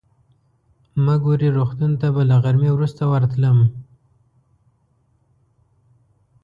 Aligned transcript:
مګوري 1.05 1.49
روغتون 1.57 1.91
ته 2.01 2.07
به 2.15 2.21
له 2.29 2.35
غرمې 2.43 2.69
وروسته 2.73 3.03
ورتلم. 3.07 3.57